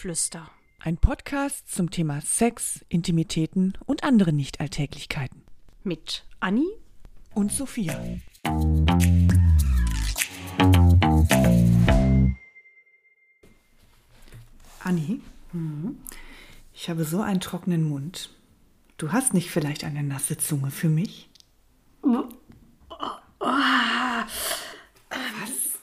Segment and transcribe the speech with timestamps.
[0.00, 0.50] Geflüster.
[0.78, 5.42] Ein Podcast zum Thema Sex, Intimitäten und andere Nichtalltäglichkeiten.
[5.84, 6.66] Mit Anni
[7.34, 8.02] Und Sophia.
[14.78, 15.20] Anni,
[16.72, 18.30] ich habe so einen trockenen Mund.
[18.96, 21.28] Du hast nicht vielleicht eine nasse Zunge für mich?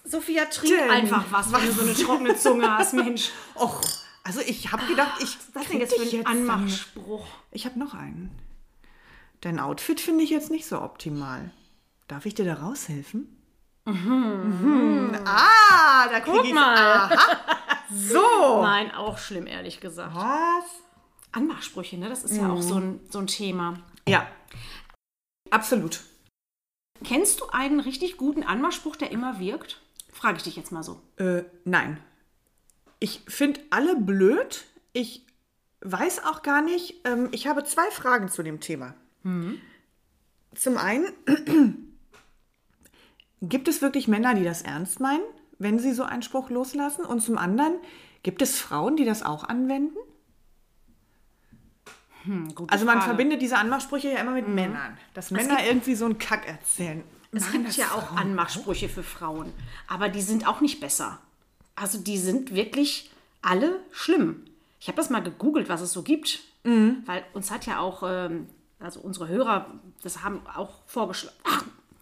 [0.05, 0.89] Sophia, trink Denn?
[0.89, 3.29] einfach was, wenn du so eine trockene Zunge hast, Mensch.
[3.53, 3.83] Och,
[4.27, 5.37] also ich habe gedacht, ich.
[5.53, 7.25] Was krieg denn jetzt für ein dann- Anmachspruch?
[7.51, 8.31] Ich habe noch einen.
[9.41, 11.51] Dein Outfit finde ich jetzt nicht so optimal.
[12.07, 13.27] Darf ich dir da raushelfen?
[13.85, 15.17] Mhm.
[15.25, 17.17] Ah, da krieg Guck mal.
[17.89, 18.61] So.
[18.61, 20.13] Nein, auch schlimm, ehrlich gesagt.
[20.13, 20.65] Was?
[21.31, 22.09] Anmachsprüche, ne?
[22.09, 23.79] Das ist ja auch so ein, so ein Thema.
[24.07, 24.27] Ja.
[25.51, 26.01] Absolut.
[27.03, 29.79] Kennst du einen richtig guten Anmachspruch, der immer wirkt?
[30.11, 31.01] Frage ich dich jetzt mal so.
[31.17, 32.01] Äh, nein.
[32.99, 34.65] Ich finde alle blöd.
[34.93, 35.25] Ich
[35.81, 36.95] weiß auch gar nicht.
[37.05, 38.93] Ähm, ich habe zwei Fragen zu dem Thema.
[40.55, 41.05] Zum einen,
[43.41, 45.21] gibt es wirklich Männer, die das ernst meinen,
[45.59, 47.03] wenn sie so einen Spruch loslassen?
[47.05, 47.73] Und zum anderen,
[48.23, 49.97] gibt es Frauen, die das auch anwenden?
[52.55, 53.07] Gute Also man Frage.
[53.09, 54.97] verbindet diese Anmachsprüche ja immer mit Männern.
[55.13, 57.03] Dass Männer gibt- irgendwie so einen Kack erzählen.
[57.31, 59.51] Es Machen gibt das ja auch Anmachsprüche für Frauen,
[59.87, 61.19] aber die sind auch nicht besser.
[61.79, 63.11] Also die sind wirklich
[63.41, 64.43] alle schlimm.
[64.79, 67.03] Ich habe das mal gegoogelt, was es so gibt, Mhm.
[67.05, 68.47] weil uns hat ja auch, ähm,
[68.79, 69.67] also unsere Hörer,
[70.03, 71.37] das haben auch vorgeschlagen.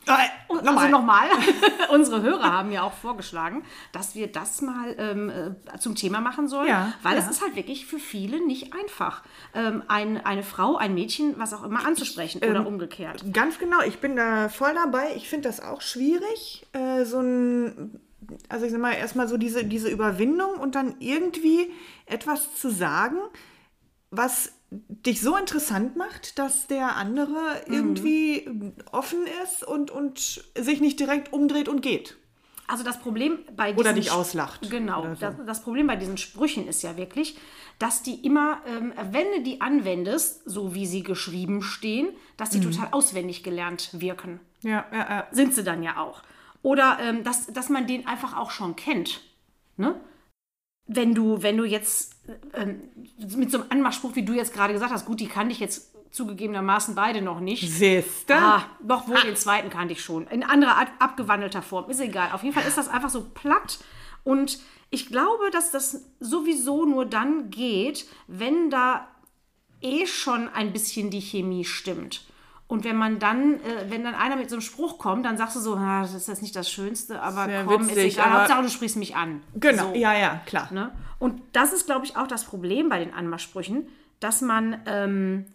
[0.08, 0.12] Äh,
[0.50, 1.28] Also nochmal.
[1.92, 6.48] unsere Hörer haben ja auch vorgeschlagen, dass wir das mal ähm, äh, zum Thema machen
[6.48, 7.31] sollen, Ja, weil es ja.
[7.31, 11.64] ist halt wirklich für viele nicht einfach, ähm, ein, eine Frau, ein Mädchen, was auch
[11.64, 13.23] immer anzusprechen ähm, oder umgekehrt.
[13.34, 15.14] Ganz genau, ich bin da voll dabei.
[15.16, 16.66] Ich finde das auch schwierig.
[16.73, 18.00] Äh, so ein,
[18.50, 21.72] also ich sag mal, erstmal so diese, diese Überwindung und dann irgendwie
[22.06, 23.18] etwas zu sagen,
[24.12, 27.38] was dich so interessant macht, dass der andere
[27.68, 28.50] irgendwie
[28.91, 32.18] offen ist und, und sich nicht direkt umdreht und geht.
[32.68, 35.03] Also das Problem bei diesen Oder dich auslacht Genau.
[35.03, 35.19] so.
[35.19, 37.38] Das, das Problem bei diesen Sprüchen ist ja wirklich,
[37.78, 42.07] dass die immer, ähm, wenn du die anwendest, so wie sie geschrieben stehen,
[42.38, 42.62] dass Mhm.
[42.62, 44.40] die total auswendig gelernt wirken.
[44.62, 45.28] Ja, ja, ja.
[45.31, 46.24] Sind sie dann ja auch.
[46.66, 49.22] Oder ähm, dass, dass man den einfach auch schon kennt.
[49.78, 50.02] Ne?
[50.88, 52.16] Wenn du, wenn du jetzt
[52.53, 52.81] ähm,
[53.38, 55.94] mit so einem Anmachspruch, wie du jetzt gerade gesagt hast, gut, die kannte ich jetzt
[56.09, 57.70] zugegebenermaßen beide noch nicht.
[57.70, 58.36] Siehste?
[58.36, 60.25] Ah, doch wohl den zweiten kannte ich schon.
[60.28, 61.88] In anderer, ab- abgewandelter Form.
[61.88, 62.31] Ist egal.
[62.31, 63.78] Auf jeden Fall ist das einfach so platt.
[64.24, 64.58] Und
[64.90, 69.08] ich glaube, dass das sowieso nur dann geht, wenn da
[69.81, 72.24] eh schon ein bisschen die Chemie stimmt.
[72.68, 75.56] Und wenn man dann, äh, wenn dann einer mit so einem Spruch kommt, dann sagst
[75.56, 78.26] du so, "Ah, das ist jetzt nicht das Schönste, aber Sehr komm, witzig, ist egal.
[78.30, 79.42] aber- Hauptsache, du sprichst mich an.
[79.56, 79.96] Genau, So.
[79.96, 80.74] ja, ja, klar.
[80.74, 80.92] Ne?
[81.20, 83.88] Und das ist, glaube ich, auch das Problem bei den Anmachsprüchen,
[84.20, 85.46] dass man, ähm,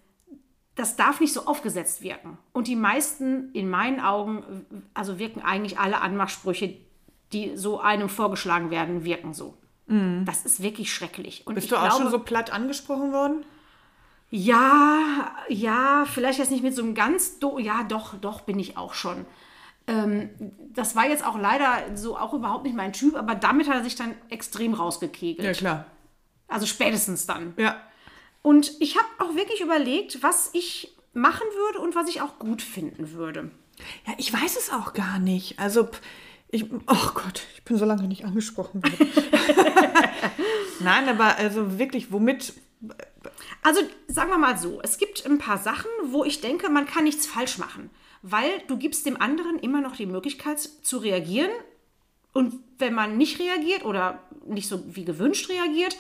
[0.77, 2.39] das darf nicht so aufgesetzt wirken.
[2.53, 6.77] Und die meisten, in meinen Augen, also wirken eigentlich alle Anmachsprüche,
[7.33, 9.57] die so einem vorgeschlagen werden, wirken so.
[10.25, 11.45] Das ist wirklich schrecklich.
[11.49, 13.45] Und Bist du auch glaube, schon so platt angesprochen worden?
[14.31, 18.77] Ja, ja, vielleicht jetzt nicht mit so einem ganz, do ja, doch, doch bin ich
[18.77, 19.27] auch schon.
[19.87, 20.31] Ähm,
[20.73, 23.83] das war jetzt auch leider so auch überhaupt nicht mein Typ, aber damit hat er
[23.83, 25.59] sich dann extrem rausgekegelt.
[25.59, 25.87] klar.
[26.47, 27.55] Also spätestens dann.
[27.57, 27.81] Ja.
[28.43, 32.63] Und ich habe auch wirklich überlegt, was ich machen würde und was ich auch gut
[32.63, 33.51] finden würde.
[34.07, 35.59] Ja, ich weiß es auch gar nicht.
[35.59, 35.89] Also,
[36.49, 39.13] ich, oh Gott, ich bin so lange nicht angesprochen worden.
[40.81, 42.55] Nein, aber also wirklich, womit?
[43.63, 47.05] Also sagen wir mal so, es gibt ein paar Sachen, wo ich denke, man kann
[47.05, 47.91] nichts falsch machen,
[48.23, 51.51] weil du gibst dem anderen immer noch die Möglichkeit zu reagieren
[52.33, 55.97] und wenn man nicht reagiert oder nicht so wie gewünscht reagiert,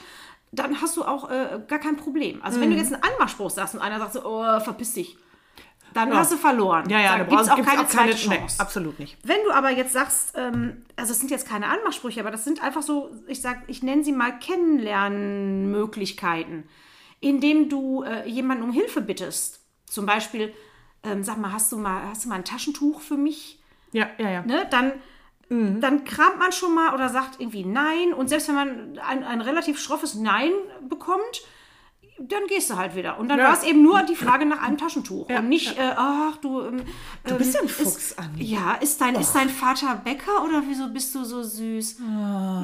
[0.53, 2.43] dann hast du auch äh, gar kein Problem.
[2.43, 2.62] Also Mhm.
[2.62, 5.16] wenn du jetzt einen Anmachspruch sagst und einer sagt so, oh, verpiss dich,
[5.93, 6.88] dann hast du verloren.
[6.88, 8.61] Ja, ja, da gibt es brauchst- auch keine zweite nee, Chance.
[8.61, 9.17] absolut nicht.
[9.25, 12.62] Wenn du aber jetzt sagst, ähm, also es sind jetzt keine Anmachsprüche, aber das sind
[12.62, 16.69] einfach so, ich sag, ich nenne sie mal Kennenlernmöglichkeiten,
[17.20, 19.61] indem du äh, jemanden um Hilfe bittest.
[19.87, 20.52] Zum Beispiel,
[21.02, 23.61] ähm, sag mal, hast du mal, hast du mal ein Taschentuch für mich?
[23.93, 24.43] Ja, ja, ja.
[24.43, 24.67] Ne?
[24.70, 24.93] Dann,
[25.49, 25.81] Mhm.
[25.81, 28.12] dann kramt man schon mal oder sagt irgendwie Nein.
[28.14, 30.52] Und selbst wenn man ein, ein relativ schroffes Nein
[30.88, 31.43] bekommt,
[32.20, 33.19] dann gehst du halt wieder.
[33.19, 33.46] Und dann Ja.
[33.46, 35.28] war es eben nur die Frage nach einem Taschentuch.
[35.31, 36.61] Ja, Und nicht, äh, ach, du.
[36.61, 36.82] Ähm,
[37.26, 38.44] Du bist ja ein ist- Fuchs, Anni.
[38.44, 41.99] Ja, ist dein, ist dein Vater Bäcker oder wieso bist du so süß?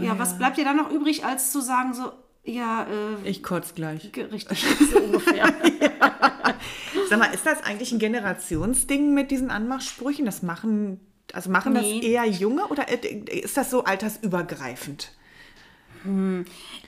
[0.02, 2.12] ja, was bleibt dir dann noch übrig, als zu sagen, so,
[2.46, 4.10] ja, äh, Ich kotz gleich.
[4.16, 5.46] richtig, so ungefähr.
[7.08, 10.24] Sag mal, ist das eigentlich ein Generationsding mit diesen Anmachsprüchen?
[10.24, 11.00] Das machen,
[11.32, 12.00] also machen Nee.
[12.00, 15.12] das eher Junge oder ist das so altersübergreifend?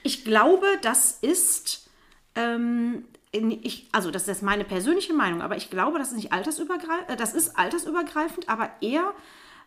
[0.03, 1.89] Ich glaube, das ist,
[2.35, 7.09] ähm, ich, also das ist meine persönliche Meinung, aber ich glaube, das ist nicht altersübergreifend,
[7.09, 9.13] äh, das ist altersübergreifend, aber eher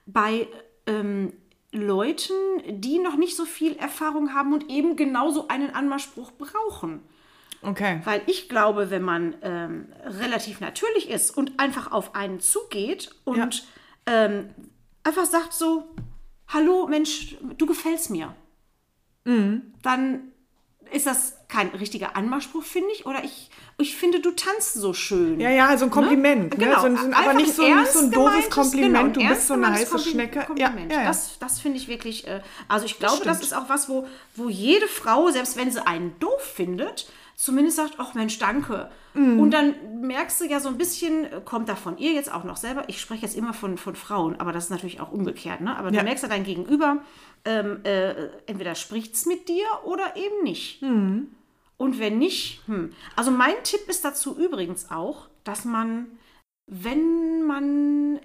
[0.06, 0.48] bei
[0.86, 1.32] ähm,
[1.72, 2.34] Leuten,
[2.69, 7.00] die noch nicht so viel Erfahrung haben und eben genauso einen Anmachspruch brauchen.
[7.62, 8.00] Okay.
[8.04, 13.66] Weil ich glaube, wenn man ähm, relativ natürlich ist und einfach auf einen zugeht und
[14.06, 14.50] ähm,
[15.04, 15.84] einfach sagt so,
[16.48, 18.34] hallo Mensch, du gefällst mir,
[19.82, 20.32] dann
[20.90, 23.04] ist das kein richtiger Anmachspruch, finde ich.
[23.06, 25.38] Oder ich, ich finde, du tanzt so schön.
[25.38, 26.56] Ja, ja, so ein Kompliment.
[26.58, 26.64] Ne?
[26.66, 29.14] Genau, So, ein- so, ein- aber nicht so, nicht so ein doofes gemeintes- Kompliment.
[29.14, 30.40] genau, du bist so eine heiße gemeintes Schnecke.
[30.40, 31.04] Kompli- Ja, ja, ja.
[31.04, 32.26] Das, das finde ich wirklich.
[32.26, 33.52] Äh, also ich glaube, das, stimmt.
[33.52, 37.06] ist auch was, wo, wo jede Frau, selbst wenn sie einen doof findet,
[37.37, 38.90] zumindest sagt, ach Mensch, danke.
[39.14, 39.40] Mhm.
[39.40, 42.56] Und dann merkst du ja so ein bisschen, kommt da von ihr jetzt auch noch
[42.56, 45.76] selber, ich spreche jetzt immer von, von Frauen, aber das ist natürlich auch umgekehrt, ne?
[45.76, 45.99] Aber Ja.
[46.00, 46.99] du merkst ja dein Gegenüber,
[47.44, 50.81] ähm, äh, entweder spricht es mit dir oder eben nicht.
[50.82, 51.28] Mhm.
[51.82, 52.93] Und wenn nicht, hm.
[53.17, 56.06] Also mein Tipp ist dazu übrigens auch, dass man,
[56.69, 58.20] wenn man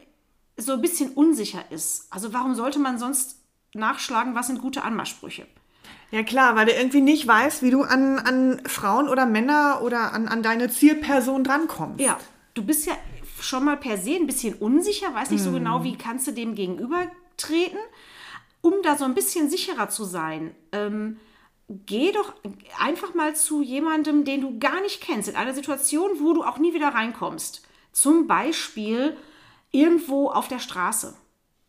[0.57, 3.41] so ein bisschen unsicher ist, also warum sollte man sonst
[3.73, 5.47] nachschlagen, was sind gute Anmachsprüche?
[6.11, 10.13] Ja klar, weil du irgendwie nicht weißt, wie du an, an Frauen oder Männer oder
[10.13, 11.99] an, an deine Zielperson drankommst.
[11.99, 12.19] Ja,
[12.53, 12.93] du bist ja
[13.41, 16.53] schon mal per se ein bisschen unsicher, weiß nicht so genau, wie kannst du dem
[16.53, 17.07] gegenüber
[17.37, 17.79] treten.
[18.61, 21.17] Um da so ein bisschen sicherer zu sein, ähm,
[21.69, 22.33] geh doch
[22.79, 26.57] einfach mal zu jemandem, den du gar nicht kennst, in einer Situation, wo du auch
[26.57, 27.61] nie wieder reinkommst.
[27.91, 29.17] Zum Beispiel
[29.71, 31.15] irgendwo auf der Straße.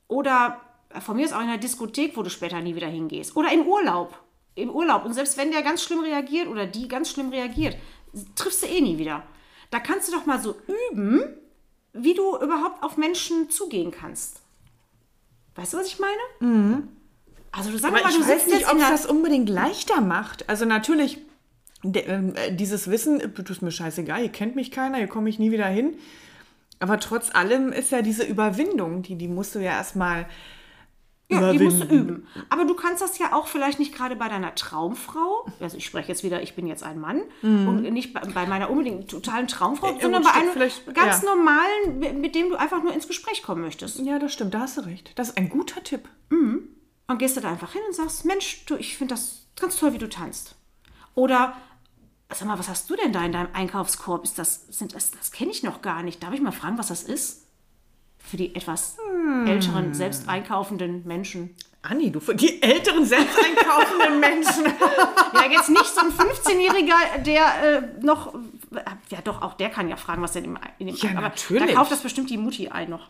[0.07, 0.61] Oder
[1.01, 3.37] von mir ist auch in der Diskothek, wo du später nie wieder hingehst.
[3.37, 4.19] Oder im Urlaub.
[4.55, 5.05] Im Urlaub.
[5.05, 7.77] Und selbst wenn der ganz schlimm reagiert oder die ganz schlimm reagiert,
[8.37, 9.25] triffst du eh nie wieder.
[9.71, 10.55] Da kannst du doch mal so
[10.91, 11.23] üben,
[11.93, 14.43] wie du überhaupt auf Menschen zugehen kannst.
[15.57, 16.89] Weißt du, was ich meine?
[17.59, 20.01] Also du sag mal, ich du weiß sitzt nicht, jetzt ob es das unbedingt leichter
[20.01, 20.49] macht.
[20.49, 21.19] Also natürlich,
[21.83, 25.29] de, äh, dieses Wissen, äh, du ist mir scheißegal, hier kennt mich keiner, hier komme
[25.29, 25.95] ich nie wieder hin.
[26.81, 30.27] Aber trotz allem ist ja diese Überwindung, die, die musst du ja erstmal
[31.31, 32.27] Ja, die musst du üben.
[32.51, 36.09] Aber du kannst das ja auch vielleicht nicht gerade bei deiner Traumfrau, also ich spreche
[36.09, 39.89] jetzt wieder, ich bin jetzt ein Mann, und nicht bei, bei meiner unbedingt totalen Traumfrau,
[39.95, 41.29] Ja, sondern gut, bei einem ganz ja.
[41.35, 43.99] normalen, mit- mit dem du einfach nur ins Gespräch kommen möchtest.
[43.99, 45.11] Ja, das stimmt, da hast du recht.
[45.17, 46.09] Das ist ein guter Tipp.
[47.09, 49.95] Und gehst du da einfach hin und sagst, Mensch, du, ich finde das ganz toll,
[49.95, 50.55] wie du tanzt.
[51.15, 51.57] Oder,
[52.33, 54.25] sag mal, was hast du denn da in deinem Einkaufskorb?
[54.25, 56.23] Ist das, sind das, das kenne ich noch gar nicht.
[56.23, 57.47] Darf ich mal fragen, was das ist?
[58.19, 59.47] Für die etwas Hm.
[59.47, 61.57] älteren, selbst einkaufenden Menschen.
[61.81, 64.65] Anni, du für die älteren, selbst einkaufenden Menschen.
[64.67, 68.35] Ja, jetzt nicht so ein 15-Jähriger, der äh, noch,
[69.09, 71.69] ja doch, auch der kann ja fragen, was denn im, in dem Ja, aber natürlich.
[71.69, 73.09] Da kauft das bestimmt die Mutti ein noch.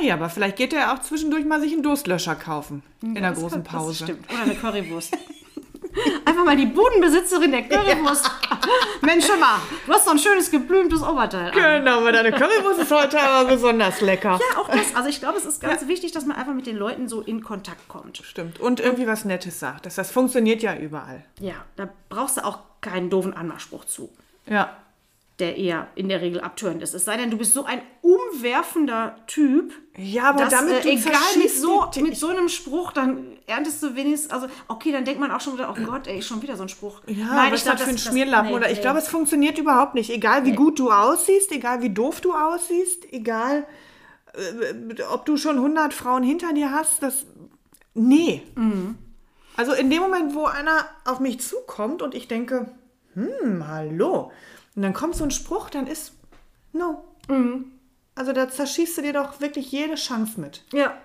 [0.00, 2.82] Naja, aber vielleicht geht er auch zwischendurch mal sich einen Durstlöscher kaufen.
[3.02, 4.04] In der großen kann- Das Pause.
[4.04, 4.30] stimmt.
[4.32, 5.16] Oder eine Currywurst.
[6.24, 8.30] Einfach mal die Budenbesitzerin der Currywurst.
[9.02, 11.50] Mensch, hör mal, du hast so ein schönes geblümtes Oberteil.
[11.50, 14.40] Genau, aber deine Currywurst ist heute aber besonders lecker.
[14.52, 14.94] Ja, auch das.
[14.96, 17.42] Also ich glaube, es ist ganz wichtig, dass man einfach mit den Leuten so in
[17.42, 18.18] Kontakt kommt.
[18.24, 18.58] Stimmt.
[18.58, 19.84] Und irgendwie was Nettes sagt.
[19.84, 21.24] Das, das funktioniert ja überall.
[21.40, 24.08] Ja, da brauchst du auch keinen doofen Anmachspruch zu,
[24.46, 24.74] Ja.
[25.42, 26.94] Der eher in der Regel abtörend ist.
[26.94, 31.36] Es sei denn, du bist so ein umwerfender Typ, Ja, aber dass, damit äh, egal
[31.36, 35.32] mit so, mit so einem Spruch, dann erntest du wenigstens, also okay, dann denkt man
[35.32, 37.02] auch schon wieder, oh Gott, ey, schon wieder so ein Spruch.
[37.08, 38.50] Ja, Nein, was ich glaube, das für ein Schmierlappen.
[38.50, 38.82] nee, oder ich nee.
[38.82, 40.10] glaube, es funktioniert überhaupt nicht.
[40.10, 43.66] Egal wie gut du aussiehst, egal wie doof du aussiehst, egal
[44.34, 47.26] äh, ob du schon 100 Frauen hinter dir hast, das.
[47.94, 48.42] Nee.
[48.54, 48.96] Mhm.
[49.56, 52.70] Also in dem Moment, wo einer auf mich zukommt und ich denke,
[53.14, 54.30] hm, hallo.
[54.74, 56.12] Und dann kommt so ein Spruch, dann ist
[56.72, 57.04] no.
[57.28, 57.72] Mhm.
[58.14, 60.64] Also da zerschießt du dir doch wirklich jede Chance mit.
[60.72, 60.96] Ja.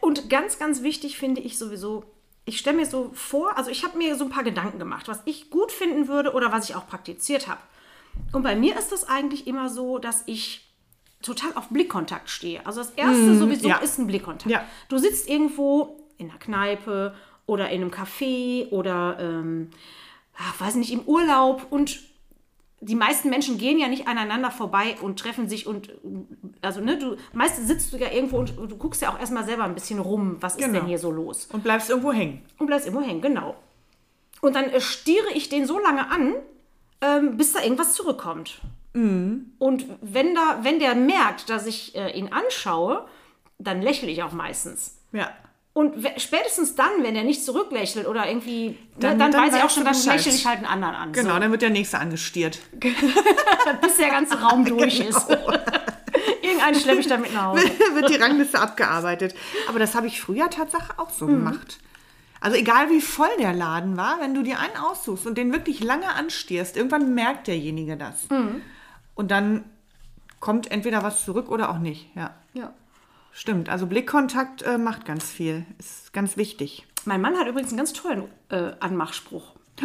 [0.00, 2.04] Und ganz, ganz wichtig finde ich sowieso,
[2.44, 5.20] ich stelle mir so vor, also ich habe mir so ein paar Gedanken gemacht, was
[5.24, 7.60] ich gut finden würde oder was ich auch praktiziert habe.
[8.32, 10.66] Und bei mir ist das eigentlich immer so, dass ich
[11.22, 12.64] total auf Blickkontakt stehe.
[12.66, 13.78] Also das erste sowieso ja.
[13.78, 14.50] ist ein Blickkontakt.
[14.50, 14.64] Ja.
[14.88, 17.14] Du sitzt irgendwo in einer Kneipe
[17.46, 19.70] oder in einem Café oder ähm,
[20.38, 22.00] ach, weiß nicht, im Urlaub und
[22.80, 25.90] die meisten Menschen gehen ja nicht aneinander vorbei und treffen sich und
[26.60, 29.64] also ne, du meistens sitzt du ja irgendwo und du guckst ja auch erstmal selber
[29.64, 30.80] ein bisschen rum, was ist Genau.
[30.80, 31.48] denn hier so los?
[31.52, 32.42] Und bleibst irgendwo hängen.
[32.58, 33.56] Und bleibst irgendwo hängen, genau.
[34.42, 36.34] Und dann äh, stiere ich den so lange an,
[37.00, 38.60] ähm, bis da irgendwas zurückkommt.
[38.94, 43.06] Und wenn da, wenn der merkt, dass ich äh, ihn anschaue,
[43.58, 44.98] dann lächle ich auch meistens.
[45.12, 45.28] Ja.
[45.76, 49.62] Und spätestens dann, wenn er nicht zurücklächelt oder irgendwie, dann, Dann- dann, dann weiß ich
[49.62, 51.12] auch schon, dann lächle ich halt einen anderen an.
[51.12, 52.58] Genau, dann wird der nächste angestiert.
[52.72, 52.78] So,
[53.82, 55.28] bis der ganze Raum durch ist.
[56.42, 57.64] Irgendeinen schleppe ich damit nach Hause.
[57.92, 59.34] wird die Rangliste abgearbeitet.
[59.68, 61.76] Aber das habe ich früher Tatsache auch so gemacht.
[62.40, 65.84] Also egal wie voll der Laden war, wenn du dir einen aussuchst und den wirklich
[65.84, 68.30] lange anstierst, irgendwann merkt derjenige das.
[68.30, 68.62] Mhm.
[69.14, 69.64] Und dann
[70.40, 72.08] kommt entweder was zurück oder auch nicht.
[72.14, 72.72] Ja, Ja.
[73.36, 73.68] Stimmt.
[73.68, 75.64] Also Blickkontakt äh, macht ganz viel.
[75.78, 76.86] Ist ganz wichtig.
[77.04, 79.54] Mein Mann hat übrigens einen ganz tollen äh, Anmachspruch.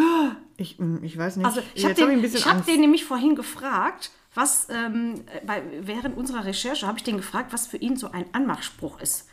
[0.57, 1.45] Ich, mm, ich weiß nicht.
[1.47, 2.69] Also ich habe hab den, ein bisschen ich hab Angst.
[2.69, 7.65] den nämlich vorhin gefragt, was ähm, bei, während unserer Recherche habe ich den gefragt, was
[7.65, 9.27] für ihn so ein Anmachspruch ist.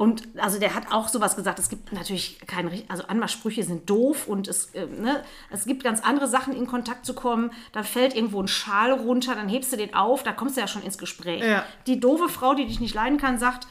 [0.00, 1.58] Und also der hat auch sowas gesagt.
[1.58, 6.00] Es gibt natürlich keine, also Anmachsprüche sind doof und es, äh, ne, es gibt ganz
[6.00, 7.52] andere Sachen in Kontakt zu kommen.
[7.72, 10.68] Da fällt irgendwo ein Schal runter, dann hebst du den auf, da kommst du ja
[10.68, 11.42] schon ins Gespräch.
[11.42, 11.66] Ja.
[11.86, 13.66] Die doofe Frau, die dich nicht leiden kann, sagt,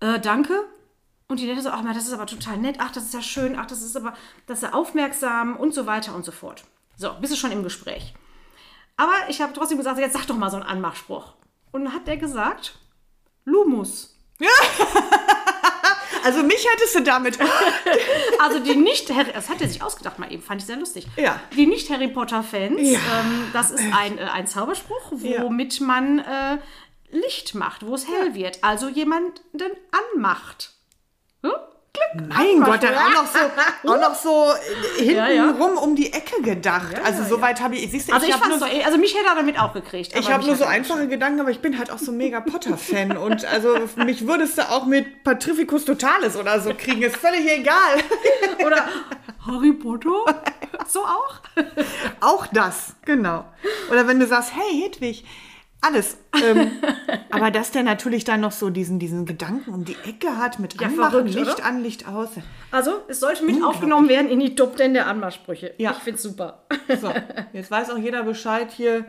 [0.00, 0.64] äh, danke.
[1.28, 3.58] Und die nette so, ach, das ist aber total nett, ach, das ist ja schön,
[3.58, 4.14] ach, das ist aber,
[4.46, 6.64] das ist ja aufmerksam und so weiter und so fort.
[6.96, 8.14] So, bist du schon im Gespräch.
[8.96, 11.34] Aber ich habe trotzdem gesagt, jetzt sag doch mal so einen Anmachspruch.
[11.70, 12.78] Und dann hat der gesagt,
[13.44, 14.16] Lumus.
[16.24, 17.38] Also mich hättest du damit.
[18.42, 21.06] Also die nicht Harry, das hat er sich ausgedacht mal eben, fand ich sehr lustig.
[21.16, 21.38] Ja.
[21.54, 22.98] Die nicht Harry Potter Fans, Ja.
[23.20, 26.58] ähm, das ist ein, äh, ein Zauberspruch, womit man äh,
[27.10, 28.64] Licht macht, wo es hell wird.
[28.64, 29.34] Also jemanden
[30.14, 30.70] anmacht.
[31.42, 31.52] Hm?
[31.92, 32.28] Glück.
[32.28, 34.52] Mein Gott, dann auch noch so, auch noch so
[34.98, 35.50] hinten Ja, ja.
[35.50, 36.94] rum um die Ecke gedacht.
[37.04, 39.14] also so weit habe ich, siehst du, Also ich, hab fand nur, so, also mich
[39.14, 40.12] hätte er damit auch gekriegt.
[40.16, 43.44] ich habe nur so einfache Gedanken, aber ich bin halt auch so mega Potter-Fan und
[43.44, 47.96] also mich würdest du auch mit Patrificus Totalis oder so kriegen, ist völlig egal.
[48.66, 48.84] Oder
[49.46, 50.10] Harry Potter?
[50.88, 51.40] So auch?
[52.20, 53.44] Auch das, genau.
[53.90, 55.24] Oder wenn du sagst, hey Hedwig,
[55.80, 56.18] alles.
[56.42, 56.70] Ähm,
[57.30, 60.80] aber dass der natürlich dann noch so diesen, diesen Gedanken um die Ecke hat mit
[60.80, 61.64] Ja, Anmachen, verrückt, Licht oder?
[61.64, 62.30] an, Licht aus.
[62.70, 65.74] Also, es sollte mit aufgenommen werden in die Top 10 der Anmachsprüche.
[65.78, 65.92] Ja.
[65.92, 66.64] Ich find's super.
[67.00, 67.12] So,
[67.52, 69.04] jetzt weiß auch jeder Bescheid hier.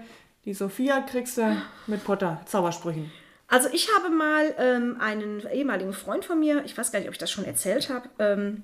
[0.46, 3.12] Die Sophia kriegst du mit Potter, Zaubersprüchen.
[3.48, 7.13] Also ich habe mal ähm, einen ehemaligen Freund von mir, ich weiß gar nicht, ob
[7.13, 8.63] ich das schon erzählt habe, ähm,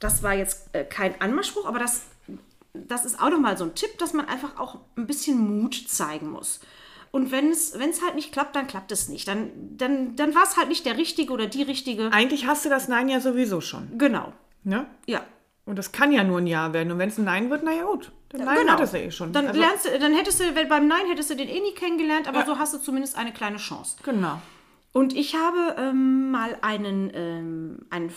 [0.00, 2.02] das war jetzt äh, kein Anmachspruch, aber das,
[2.74, 6.30] das ist auch nochmal so ein Tipp, dass man einfach auch ein bisschen Mut zeigen
[6.30, 6.60] muss.
[7.10, 9.26] Und wenn es wenn es halt nicht klappt, dann klappt es nicht.
[9.28, 12.12] Dann, dann, dann war es halt nicht der Richtige oder die Richtige.
[12.12, 13.96] Eigentlich hast du das Nein ja sowieso schon.
[13.98, 14.32] Genau.
[14.64, 14.86] Ne?
[15.06, 15.24] Ja.
[15.64, 16.92] Und das kann ja nur ein Ja werden.
[16.92, 18.10] Und wenn es ein Nein wird, naja gut.
[18.30, 18.72] Dann Nein genau.
[18.72, 19.32] hat es ja eh schon.
[19.32, 22.28] Dann, Also, lernst du, dann hättest du, beim Nein hättest du den eh nie kennengelernt,
[22.28, 22.46] aber Ja.
[22.46, 23.96] so hast du zumindest eine kleine Chance.
[24.02, 24.40] Genau.
[24.92, 28.10] Und ich habe ähm, mal einen, ähm, einen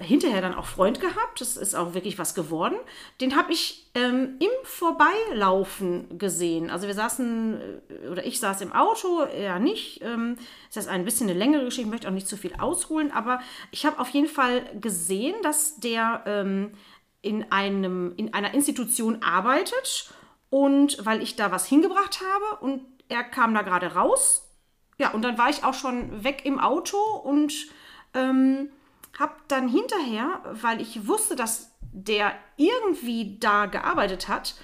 [0.00, 1.40] hinterher dann auch Freund gehabt.
[1.40, 2.76] Das ist auch wirklich was geworden.
[3.20, 6.70] Den habe ich ähm, im Vorbeilaufen gesehen.
[6.70, 10.02] Also wir saßen, äh, oder ich saß im Auto, er nicht.
[10.02, 10.36] Ähm,
[10.72, 13.40] das ist ein bisschen eine längere Geschichte, ich möchte auch nicht zu viel ausholen, aber
[13.70, 16.72] ich habe auf jeden Fall gesehen, dass der ähm,
[17.20, 20.12] in, einem, in einer Institution arbeitet
[20.50, 24.48] und weil ich da was hingebracht habe und er kam da gerade raus
[25.02, 27.52] ja, und dann war ich auch schon weg im Auto und
[28.14, 28.70] ähm,
[29.18, 34.54] habe dann hinterher, weil ich wusste, dass der irgendwie da gearbeitet hat,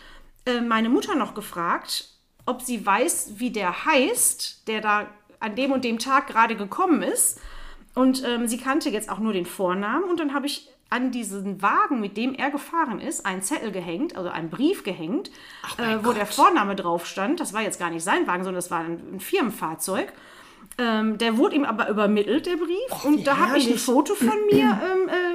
[0.47, 2.09] äh, meine Mutter noch gefragt,
[2.47, 5.07] ob sie weiß, wie der heißt, der da
[5.40, 7.40] an dem und dem Tag gerade gekommen ist.
[7.95, 10.05] Und ähm, sie kannte jetzt auch nur den Vornamen.
[10.05, 14.17] Und dann habe ich an diesen Wagen, mit dem er gefahren ist, einen Zettel gehängt,
[14.17, 15.31] also einen Brief gehängt,
[15.76, 17.40] äh, wo der Vorname drauf stand.
[17.40, 20.12] Das war jetzt gar nicht sein Wagen, sondern das war ein, ein Firmenfahrzeug.
[20.80, 23.04] Ähm, der wurde ihm aber übermittelt, der Brief.
[23.04, 23.78] und wie da habe ich ein.
[23.78, 24.80] Foto von mir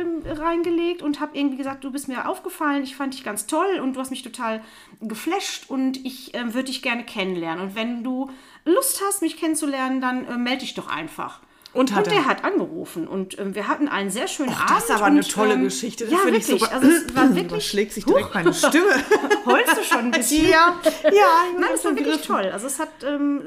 [0.06, 3.46] ähm, ähm, reingelegt und habe irgendwie gesagt, du bist mir aufgefallen, ich fand dich ganz
[3.46, 4.62] toll und du hast mich total
[5.02, 7.62] geflasht und ich ähm, würde dich gerne kennenlernen.
[7.62, 8.30] Und wenn du
[8.64, 11.42] Lust hast, mich kennenzulernen, dann äh, melde dich doch einfach.
[11.74, 12.20] Und hat und er?
[12.20, 14.70] der hat angerufen und ähm, wir hatten einen sehr schönen Abend.
[14.70, 16.04] Das ist aber eine und, tolle ähm, Geschichte.
[16.04, 16.70] Das ja, finde ich wirklich.
[16.70, 16.76] super.
[16.76, 17.46] Also es war wirklich.
[17.46, 19.04] Überschlägt sich direkt meine Stimme.
[19.46, 20.50] Heulst du schon ein bisschen?
[20.50, 21.12] ja, ja.
[21.60, 22.50] Nein, es war wirklich toll.
[22.54, 23.42] Also es hat, ähm,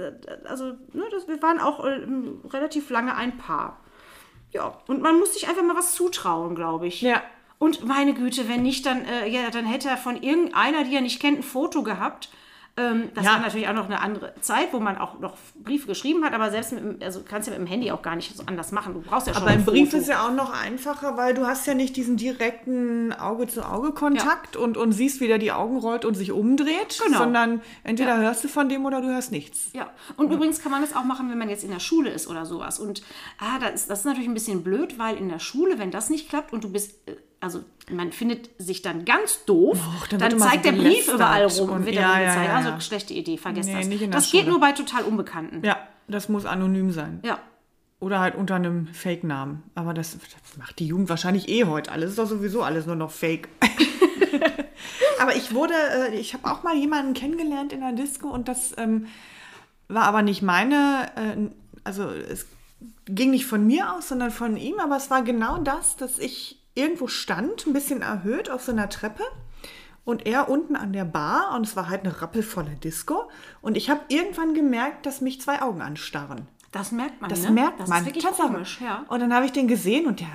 [0.44, 3.80] also ne, das, wir waren auch ähm, relativ lange ein Paar.
[4.52, 7.02] Ja, und man muss sich einfach mal was zutrauen, glaube ich.
[7.02, 7.22] Ja.
[7.58, 11.00] Und meine Güte, wenn nicht, dann, äh, ja, dann hätte er von irgendeiner, die er
[11.00, 12.28] nicht kennt, ein Foto gehabt.
[12.78, 13.32] Ähm, das Ja.
[13.32, 16.50] war natürlich auch noch eine andere Zeit, wo man auch noch Briefe geschrieben hat, aber
[16.50, 18.92] selbst mit, dem- also kannst du mit dem Handy auch gar nicht so anders machen.
[18.92, 20.02] Du brauchst ja schon Aber ein Brief Foto.
[20.02, 24.92] ist ja auch noch einfacher, weil du hast ja nicht diesen direkten Auge-zu-Auge-Kontakt und, und
[24.92, 27.18] siehst, wie der die Augen rollt und sich umdreht, Genau.
[27.18, 29.70] sondern entweder hörst du von dem oder du hörst nichts.
[29.72, 32.28] Ja, und übrigens kann man das auch machen, wenn man jetzt in der Schule ist
[32.28, 32.78] oder sowas.
[32.78, 33.02] Und
[33.38, 36.10] ah, das, ist, das ist natürlich ein bisschen blöd, weil in der Schule, wenn das
[36.10, 40.18] nicht klappt und du bist, äh, also man findet sich dann ganz doof, Och, dann
[40.18, 42.48] dann, immer so zeigt der Brief überall rum und- wird ja, ja, gezeigt.
[42.48, 42.80] ja, Also ja.
[42.80, 44.10] schlechte Idee, vergesst Nee, das.
[44.24, 45.64] das geht nur bei total Unbekannten.
[45.64, 45.78] Ja,
[46.08, 47.20] das muss anonym sein.
[47.24, 47.38] Ja.
[48.00, 49.62] Oder halt unter einem Fake-Namen.
[49.74, 51.92] Aber das, das macht die Jugend wahrscheinlich eh heute.
[51.92, 53.48] Alles ist doch sowieso alles nur noch Fake.
[55.20, 58.74] aber ich wurde, äh, ich habe auch mal jemanden kennengelernt in der Disco und das
[58.76, 59.06] ähm,
[59.88, 61.36] war aber nicht meine, äh,
[61.84, 62.46] also es
[63.06, 66.60] ging nicht von mir aus, sondern von ihm, aber es war genau das, dass ich
[66.76, 69.24] irgendwo stand, ein bisschen erhöht auf so einer Treppe.
[70.04, 73.28] Und er unten an der Bar und es war halt eine rappelvolle Disco.
[73.60, 76.46] Und ich habe irgendwann gemerkt, dass mich zwei Augen anstarren.
[76.70, 77.50] Das merkt man, Das ne?
[77.50, 78.00] merkt das man.
[78.00, 78.48] ist wirklich Tatsache.
[78.52, 79.04] komisch, ja.
[79.08, 80.28] Und dann habe ich den gesehen und der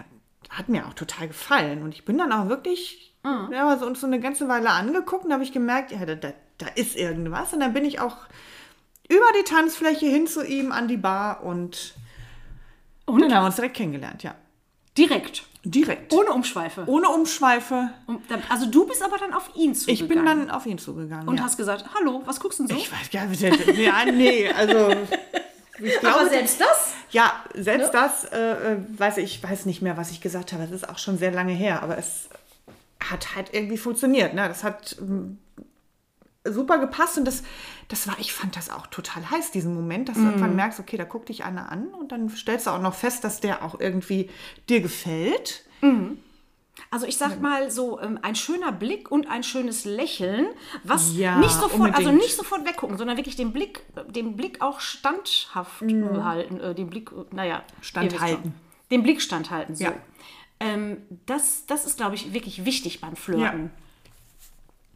[0.50, 1.84] hat mir auch total gefallen.
[1.84, 3.50] Und ich bin dann auch wirklich, Mhm.
[3.54, 6.34] ja, also uns so eine ganze Weile angeguckt und habe ich gemerkt, ja, da, da,
[6.58, 7.54] da ist irgendwas.
[7.54, 8.18] Und dann bin ich auch
[9.08, 11.94] über die Tanzfläche hin zu ihm an die Bar und,
[13.06, 13.22] Und?
[13.22, 14.36] dann haben wir uns direkt kennengelernt, ja.
[14.98, 15.44] Direkt.
[15.64, 16.12] Direkt.
[16.12, 16.84] Ohne Umschweife.
[16.88, 17.92] Ohne Umschweife.
[18.08, 20.04] Und dann, also du bist aber dann auf ihn zugegangen.
[20.04, 21.28] Ich bin dann auf ihn zugegangen.
[21.28, 21.44] Und ja.
[21.44, 22.82] hast gesagt, hallo, was guckst du denn so?
[22.82, 23.42] Ich weiß gar nicht,
[23.78, 24.96] ja, nee, also.
[25.84, 26.94] Ich glaube, aber selbst das?
[27.12, 30.64] Ja, selbst das, äh, äh, weiß ich, ich weiß nicht mehr, was ich gesagt habe.
[30.64, 32.30] Es ist auch schon sehr lange her, aber es
[33.00, 34.34] hat halt irgendwie funktioniert.
[34.34, 34.48] Ne?
[34.48, 35.40] Das hat ähm,
[36.44, 37.44] super gepasst und das,
[37.88, 40.98] das war, ich fand das auch total heiß, diesen Moment, dass du irgendwann merkst, okay,
[40.98, 43.80] da guckt dich einer an und dann stellst du auch noch fest, dass der auch
[43.80, 44.30] irgendwie
[44.68, 45.66] dir gefällt.
[46.90, 50.48] Also ich sag mal so, ähm, ein schöner Blick und ein schönes Lächeln,
[50.84, 52.18] was Ja, nicht sofort, also unbedingt.
[52.24, 56.90] nicht sofort weggucken, sondern wirklich den Blick, den Blick auch standhaft äh, halten, äh, den
[56.90, 58.54] Blick, naja, Standhalten.
[58.90, 59.86] Den Blick standhalten, so.
[59.86, 59.94] Ja.
[60.60, 63.72] Ähm, das, das ist, glaube ich, wirklich wichtig beim Flirten.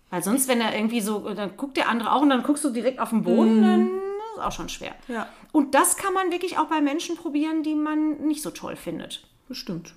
[0.10, 2.70] Weil sonst, wenn er irgendwie so, dann guckt der andere auch und dann guckst du
[2.70, 3.90] direkt auf den Boden, dann
[4.36, 4.94] ist auch schon schwer.
[5.08, 5.28] Ja.
[5.52, 9.28] Und das kann man wirklich auch bei Menschen probieren, die man nicht so toll findet.
[9.48, 9.94] Bestimmt.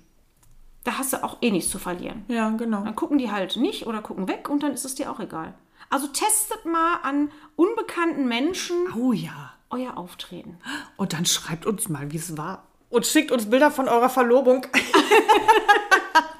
[0.83, 2.23] Da hast du auch eh nichts zu verlieren.
[2.27, 2.83] Ja, genau.
[2.83, 5.53] Dann gucken die halt nicht oder gucken weg und dann ist es dir auch egal.
[5.89, 9.53] Also testet mal an unbekannten Menschen Oh ja.
[9.69, 10.57] euer Auftreten.
[10.97, 12.65] Und dann schreibt uns mal, wie es war.
[12.89, 14.65] Und schickt uns Bilder von eurer Verlobung.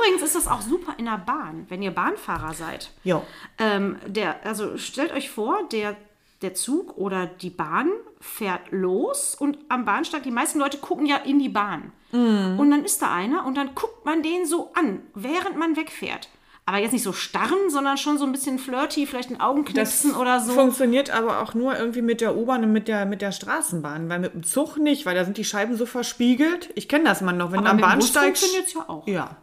[0.00, 2.90] Übrigens ist das auch super in der Bahn, wenn ihr Bahnfahrer seid.
[3.04, 3.22] Jo.
[3.58, 5.96] Ähm, der, also stellt euch vor, der,
[6.42, 7.90] der Zug oder die Bahn
[8.20, 11.92] fährt los und am Bahnsteig, die meisten Leute gucken ja in die Bahn.
[12.12, 16.28] Und dann ist da einer und dann guckt man den so an, während man wegfährt.
[16.66, 20.40] Aber jetzt nicht so starren, sondern schon so ein bisschen flirty, vielleicht ein Augenknipsen oder
[20.40, 20.52] so.
[20.52, 24.18] Funktioniert aber auch nur irgendwie mit der U-Bahn und mit der, mit der Straßenbahn, weil
[24.18, 26.70] mit dem Zug nicht, weil da sind die Scheiben so verspiegelt.
[26.74, 28.36] Ich kenne das mal noch, wenn Aber du am Bus Bahnsteig.
[28.36, 29.06] funktioniert es ja auch.
[29.06, 29.36] Ja.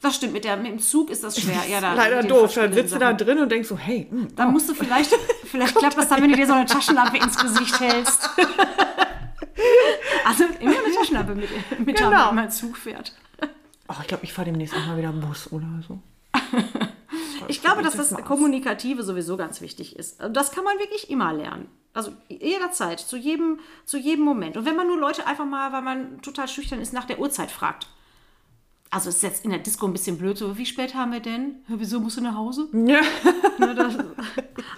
[0.00, 1.62] Das stimmt, mit, der, mit dem Zug ist das schwer.
[1.68, 2.54] Ja, da, Leider doof.
[2.54, 5.12] Dann sitzt du da drin und denkst so, hey, hm, Dann musst du vielleicht,
[5.44, 8.30] vielleicht klappt das dann, wenn du dir so eine Taschenlampe ins Gesicht hältst.
[10.26, 12.10] Also immer eine Taschenlampe mit, mit Genau.
[12.10, 12.28] genau.
[12.28, 13.14] wenn man Zug fährt.
[13.88, 16.00] oh, ich glaube, ich fahre demnächst auch mal wieder Bus oder so.
[17.48, 18.12] Ich glaube, dass das.
[18.24, 20.18] Kommunikative sowieso ganz wichtig ist.
[20.30, 21.68] Das kann man wirklich immer lernen.
[21.94, 24.56] Also jederzeit, zu jedem, zu jedem Moment.
[24.56, 27.50] Und wenn man nur Leute einfach mal, weil man total schüchtern ist, nach der Uhrzeit
[27.50, 27.86] fragt.
[28.90, 31.56] Also ist jetzt in der Disco ein bisschen blöd, so wie spät haben wir denn?
[31.68, 32.68] Wieso musst du nach Hause?
[32.72, 33.00] Ja.
[33.58, 33.96] Ne, das,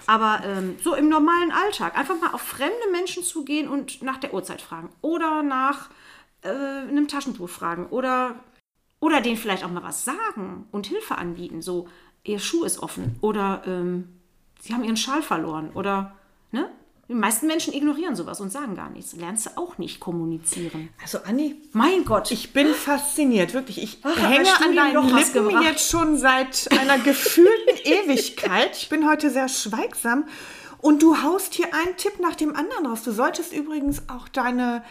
[0.07, 4.33] aber ähm, so im normalen Alltag einfach mal auf fremde Menschen zugehen und nach der
[4.33, 4.89] Uhrzeit fragen.
[5.01, 5.89] Oder nach
[6.41, 7.87] äh, einem Taschentuch fragen.
[7.87, 8.35] Oder,
[8.99, 11.61] oder denen vielleicht auch mal was sagen und Hilfe anbieten.
[11.61, 11.87] So,
[12.23, 13.17] ihr Schuh ist offen.
[13.21, 14.19] Oder ähm,
[14.61, 15.71] sie haben ihren Schal verloren.
[15.73, 16.15] Oder,
[16.51, 16.71] ne?
[17.09, 19.13] Die meisten Menschen ignorieren sowas und sagen gar nichts.
[19.13, 20.89] Lernst du auch nicht kommunizieren.
[21.01, 22.31] Also Anni, Mein Gott.
[22.31, 23.81] ich bin fasziniert, wirklich.
[23.81, 25.63] Ich Ach, hänge an deinen was Lippen gebracht.
[25.65, 28.77] jetzt schon seit einer gefühlten Ewigkeit.
[28.77, 30.25] Ich bin heute sehr schweigsam.
[30.77, 33.03] Und du haust hier einen Tipp nach dem anderen raus.
[33.03, 34.83] Du solltest übrigens auch deine,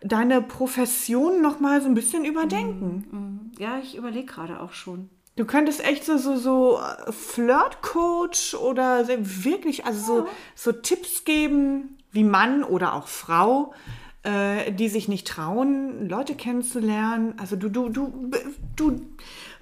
[0.00, 3.50] deine Profession noch mal so ein bisschen überdenken.
[3.58, 5.10] ja, ich überlege gerade auch schon.
[5.36, 11.98] Du könntest echt so, so, so äh, Flirt-Coach oder wirklich, also so, so Tipps geben,
[12.10, 13.74] wie Mann oder auch Frau,
[14.22, 17.34] äh, die sich nicht trauen, Leute kennenzulernen.
[17.38, 18.30] Also du, du, du,
[18.76, 19.00] du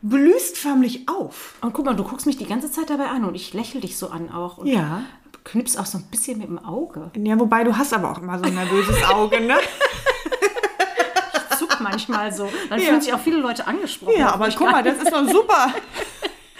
[0.00, 1.56] blühst förmlich auf.
[1.60, 3.98] Und guck mal, du guckst mich die ganze Zeit dabei an und ich lächle dich
[3.98, 4.58] so an auch.
[4.58, 5.02] Und Ja.
[5.42, 7.10] Knips auch so ein bisschen mit dem Auge.
[7.18, 9.56] Ja, wobei du hast aber auch immer so ein nervöses Auge, ne?
[11.94, 12.50] Manchmal so.
[12.68, 12.86] Dann Ja.
[12.86, 14.14] fühlen sich auch viele Leute angesprochen.
[14.18, 15.72] Ja, aber Ich guck mal, das ist doch super.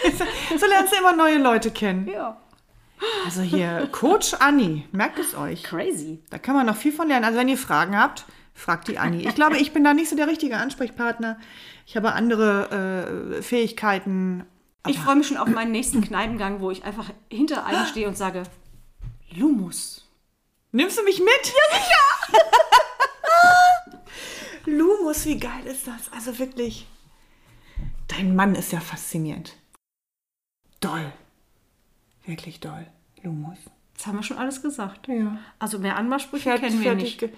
[0.59, 2.07] So lernst du immer neue Leute kennen.
[2.07, 2.37] Ja.
[3.25, 5.63] Also hier, Coach Anni, merkt es euch.
[5.63, 6.21] Crazy.
[6.29, 7.25] Da kann man noch viel von lernen.
[7.25, 9.27] Also wenn ihr Fragen habt, fragt die Anni.
[9.27, 11.37] Ich glaube, ich bin da nicht so der richtige Ansprechpartner.
[11.85, 14.45] Ich habe andere äh, Fähigkeiten.
[14.87, 18.17] Ich freue mich schon auf meinen nächsten Kneipengang, wo ich einfach hinter einem stehe und
[18.17, 18.43] sage,
[19.35, 20.07] Lumus.
[20.71, 21.27] Nimmst du mich mit?
[21.27, 22.45] Ja, sicher.
[24.65, 26.11] Lumus, wie geil ist das?
[26.11, 26.87] Also wirklich.
[28.07, 29.55] Dein Mann ist ja faszinierend.
[30.79, 31.11] Doll.
[32.25, 32.85] Wirklich doll.
[33.23, 33.57] Lumus.
[33.95, 35.07] Das haben wir schon alles gesagt.
[35.07, 35.37] Ja.
[35.59, 37.29] Also mehr Anmachsprüche Fertig, kennen wir nicht.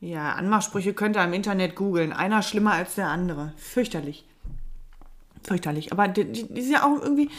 [0.00, 2.12] Ja, Anmachsprüche könnt ihr im Internet googeln.
[2.12, 3.52] Einer schlimmer als der andere.
[3.56, 4.24] Fürchterlich.
[5.42, 5.92] Fürchterlich.
[5.92, 7.30] Aber die, die, die ist ja auch irgendwie.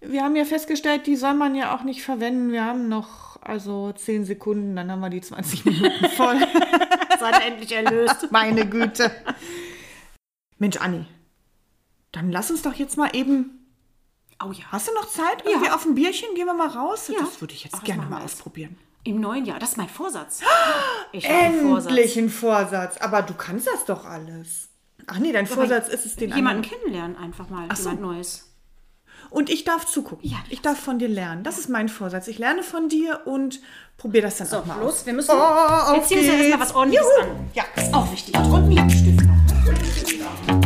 [0.00, 2.52] Wir haben ja festgestellt, die soll man ja auch nicht verwenden.
[2.52, 6.36] Wir haben noch also 10 Sekunden, dann haben wir die 20 Minuten voll.
[7.32, 8.28] Seid endlich erlöst.
[8.30, 9.10] Meine Güte.
[10.58, 11.06] Mensch, Anni.
[12.12, 13.66] Dann lass uns doch jetzt mal eben.
[14.42, 14.64] Oh ja.
[14.70, 15.44] Hast du noch Zeit?
[15.46, 16.34] Irgendwie auf ein Bierchen?
[16.34, 17.08] Gehen wir mal raus?
[17.08, 17.20] Ja.
[17.20, 18.76] Das würde ich jetzt Ach, das gerne mal wir ausprobieren.
[19.04, 19.58] Im neuen Jahr.
[19.58, 20.40] Das ist mein Vorsatz.
[21.12, 21.90] Ich habe einen Vorsatz.
[21.92, 22.96] Endlich ein Vorsatz.
[22.98, 24.68] Aber du kannst das doch alles.
[25.06, 26.80] Ach nee, dein Vorsatz ist es, den Jemanden anderen.
[26.80, 27.68] kennenlernen, einfach mal.
[27.74, 27.90] so.
[27.90, 28.45] Jemand Neues.
[29.30, 30.28] Und ich darf zugucken.
[30.28, 31.42] Ja, ich darf von dir lernen.
[31.42, 32.28] Das ist mein Vorsatz.
[32.28, 33.60] Ich lerne von dir und
[33.98, 35.06] probiere das dann So, auch mal los, aus.
[35.06, 35.30] wir müssen.
[35.34, 37.30] Oh, jetzt ziehen wir erstmal was ordentliches Juhu.
[37.30, 37.50] an.
[37.54, 37.64] Ja.
[37.76, 38.34] Ist auch wichtig.
[38.38, 40.65] Und Lippenstift noch.